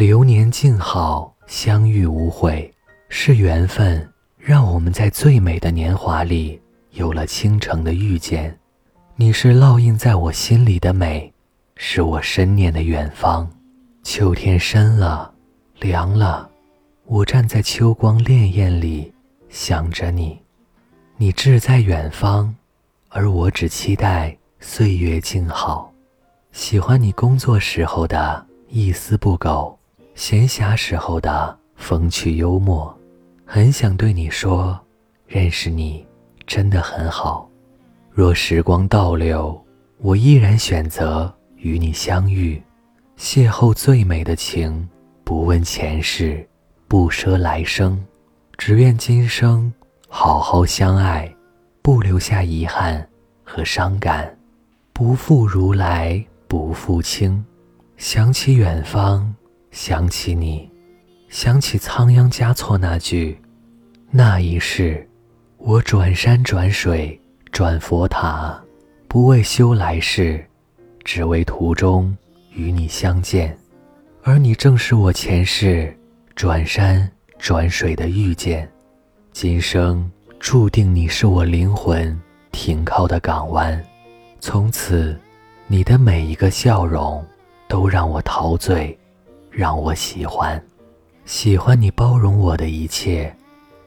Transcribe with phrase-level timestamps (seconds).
[0.00, 2.72] 流年静好，相遇无悔，
[3.10, 6.58] 是缘分让我们在最美的年华里
[6.92, 8.58] 有了倾城的遇见。
[9.14, 11.30] 你是烙印在我心里的美，
[11.76, 13.46] 是我深念的远方。
[14.02, 15.30] 秋天深了，
[15.80, 16.48] 凉了，
[17.04, 19.12] 我站在秋光潋滟里，
[19.50, 20.40] 想着你。
[21.18, 22.54] 你志在远方，
[23.10, 25.92] 而我只期待岁月静好。
[26.52, 29.78] 喜欢你工作时候的一丝不苟，
[30.20, 32.94] 闲暇时候的风趣幽默。
[33.46, 34.78] 很想对你说，
[35.26, 36.06] 认识你
[36.46, 37.48] 真的很好。
[38.10, 39.58] 若时光倒流，
[39.96, 42.62] 我依然选择与你相遇。
[43.16, 44.86] 邂逅最美的情，
[45.24, 46.46] 不问前世，
[46.86, 47.98] 不奢来生，
[48.58, 49.72] 只愿今生
[50.06, 51.34] 好好相爱，
[51.80, 53.08] 不留下遗憾
[53.42, 54.36] 和伤感，
[54.92, 57.42] 不负如来不负卿。
[57.96, 59.34] 想起远方，
[59.70, 60.70] 想起你，
[61.28, 63.40] 想起仓央嘉措那句
[64.10, 65.08] ：“那一世，
[65.58, 67.20] 我转山转水
[67.52, 68.60] 转佛塔，
[69.06, 70.44] 不为修来世，
[71.04, 72.16] 只为途中。”
[72.52, 73.56] 与你相见，
[74.24, 75.96] 而你正是我前世
[76.34, 78.68] 转山转水的遇见，
[79.32, 80.10] 今生
[80.40, 83.80] 注定你是我灵魂停靠的港湾。
[84.40, 85.16] 从此，
[85.68, 87.24] 你的每一个笑容
[87.68, 88.98] 都让我陶醉，
[89.50, 90.62] 让我喜欢，
[91.24, 93.34] 喜欢你包容我的一切，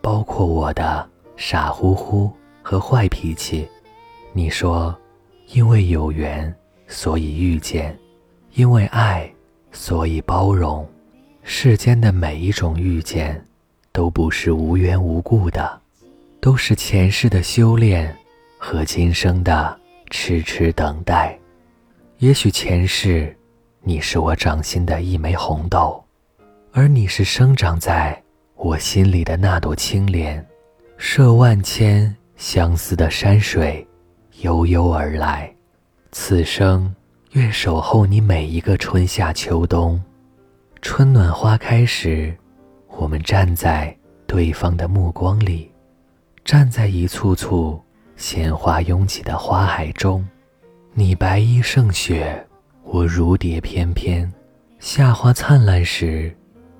[0.00, 2.30] 包括我的傻乎乎
[2.62, 3.66] 和坏脾气。
[4.32, 4.94] 你说，
[5.48, 6.54] 因为有缘，
[6.86, 7.96] 所以遇见。
[8.54, 9.30] 因为爱，
[9.72, 10.86] 所以包容。
[11.42, 13.42] 世间的每一种遇见，
[13.92, 15.80] 都不是无缘无故的，
[16.40, 18.14] 都是前世的修炼
[18.58, 19.78] 和今生的
[20.10, 21.38] 痴痴等待。
[22.18, 23.36] 也许前世，
[23.88, 26.02] 你是我掌心的一枚红豆，
[26.72, 28.20] 而你是生长在
[28.56, 30.44] 我心里的那朵青莲。
[30.96, 33.86] 涉万千相思的山水，
[34.40, 35.54] 悠悠而来。
[36.10, 36.92] 此生。
[37.32, 40.02] 愿守候你每一个春夏秋冬，
[40.82, 42.36] 春暖花开时，
[42.88, 43.96] 我们站在
[44.26, 45.70] 对方的目光里，
[46.44, 47.80] 站在一簇簇
[48.16, 50.26] 鲜花拥挤的花海中。
[50.92, 52.44] 你白衣胜雪，
[52.88, 54.32] 我如蝶翩翩。
[54.78, 56.32] 夏花灿烂时，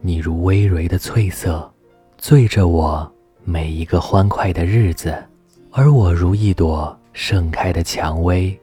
[0.00, 1.70] 你如葳蕤的翠色，
[2.16, 3.10] 醉着我
[3.44, 5.14] 每一个欢快的日子，
[5.70, 8.58] 而我如一朵盛开的蔷薇。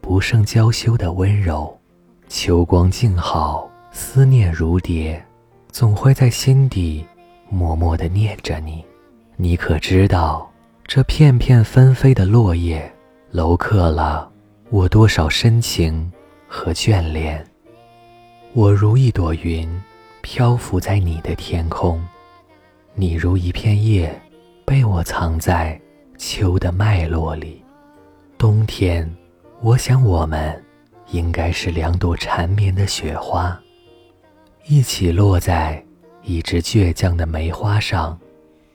[0.00, 1.78] 不胜娇羞的温柔，
[2.26, 5.22] 秋光静好，思念如蝶，
[5.70, 7.04] 总会在心底
[7.50, 8.82] 默默地念着你。
[9.36, 10.50] 你可知道，
[10.86, 12.90] 这片片纷飞的落叶，
[13.34, 14.30] 镂刻了
[14.70, 16.10] 我多少深情
[16.48, 17.46] 和眷恋？
[18.54, 19.68] 我如一朵云，
[20.22, 22.00] 漂浮在你的天空；
[22.94, 24.10] 你如一片叶，
[24.64, 25.78] 被我藏在
[26.16, 27.62] 秋的脉络里。
[28.38, 29.08] 冬天。
[29.60, 30.64] 我想，我们
[31.10, 33.60] 应该是两朵缠绵的雪花，
[34.68, 35.84] 一起落在
[36.22, 38.16] 一枝倔强的梅花上，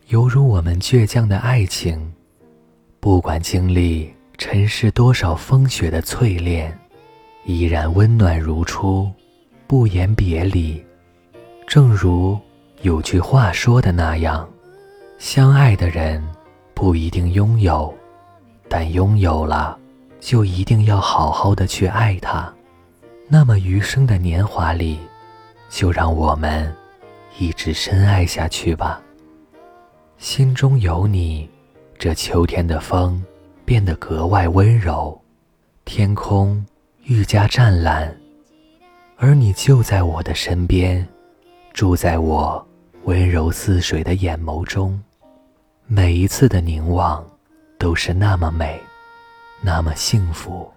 [0.09, 2.13] 犹如我们倔强的爱情。
[2.99, 6.77] 不管经历尘世多少风雪的淬炼，
[7.45, 9.11] 依然温暖如初，
[9.67, 10.83] 不言别离。
[11.67, 12.37] 正如
[12.81, 14.47] 有句话说的那样，
[15.17, 16.23] 相爱的人
[16.73, 17.93] 不一定拥有，
[18.67, 19.79] 但拥有了。
[20.19, 22.49] 就一定要好好的去爱他，
[23.27, 24.97] 那么余生的年华里，
[25.69, 26.73] 就让我们
[27.37, 29.01] 一直深爱下去吧。
[30.17, 31.49] 心中有你，
[31.99, 33.21] 这秋天的风
[33.65, 35.21] 变得格外温柔，
[35.83, 36.65] 天空
[37.05, 38.15] 愈加湛蓝，
[39.17, 41.05] 而你就在我的身边，
[41.73, 42.65] 住在我
[43.03, 44.97] 温柔似水的眼眸中，
[45.85, 47.21] 每一次的凝望，
[47.77, 48.79] 都是那么美。
[49.61, 50.71] 那么幸福。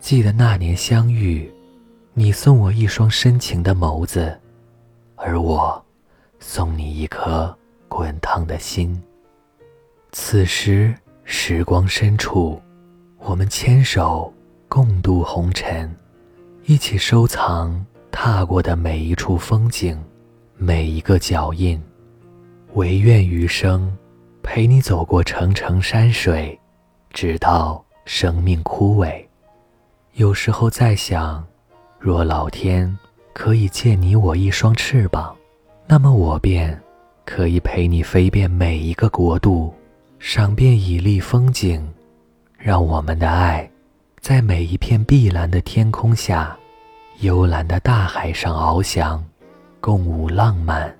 [0.00, 1.52] 记得那年相遇，
[2.14, 4.34] 你送我一双深情的眸子，
[5.16, 5.84] 而我
[6.38, 7.54] 送你一颗
[7.88, 8.98] 滚烫的心。
[10.12, 10.94] 此时
[11.24, 12.58] 时光深处，
[13.18, 14.32] 我们牵手
[14.70, 15.92] 共度红尘，
[16.64, 20.00] 一起收藏踏过的每一处风景，
[20.56, 21.82] 每一个脚印。
[22.74, 23.92] 唯愿余生
[24.44, 26.56] 陪你走过层层山水。
[27.12, 29.20] 直到生命枯萎，
[30.12, 31.44] 有时候在想，
[31.98, 32.96] 若老天
[33.32, 35.34] 可以借你我一双翅膀，
[35.88, 36.80] 那么我便
[37.24, 39.74] 可以陪你飞遍每一个国度，
[40.20, 41.84] 赏遍绮丽风景，
[42.56, 43.68] 让我们的爱
[44.20, 46.54] 在每一片碧蓝的天空下、
[47.20, 49.24] 幽蓝的大海上翱翔。
[49.80, 50.94] 共舞浪漫，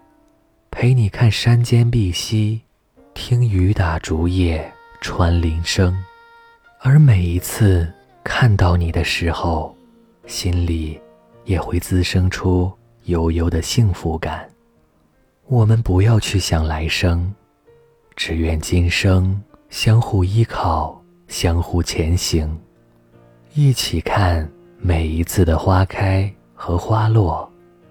[0.71, 2.63] 陪你看山间碧溪，
[3.13, 4.73] 听雨打竹叶
[5.03, 5.95] 穿林声。
[6.79, 7.87] 而每一次
[8.25, 9.77] 看到你的时候，
[10.27, 10.99] 心里
[11.45, 12.73] 也会滋生出
[13.05, 14.49] 悠悠的幸福感。
[15.47, 17.35] 我们不要去想来生，
[18.17, 19.39] 只愿今生
[19.69, 22.59] 相互依靠，相互前行，
[23.53, 24.49] 一起看
[24.79, 27.51] 每一次的花开和花落。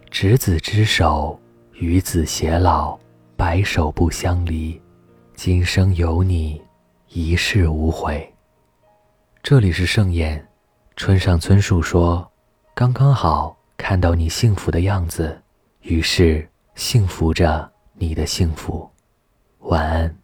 [0.09, 1.37] 执子之手，
[1.73, 2.97] 与子偕老，
[3.35, 4.81] 白首不相离。
[5.35, 6.61] 今生有你，
[7.09, 8.33] 一世无悔。
[9.43, 10.47] 这里是盛宴，
[10.95, 12.25] 村上春树说
[12.73, 15.39] ：“刚刚好看到你幸福的样子，
[15.81, 18.89] 于是幸福着你的幸福。”
[19.59, 20.18] 晚安。